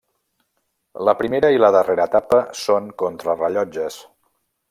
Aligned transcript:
La 1.09 1.13
primera 1.19 1.51
i 1.57 1.59
la 1.63 1.69
darrera 1.75 2.09
etapa 2.11 2.41
són 2.61 2.89
contrarellotges. 3.05 4.01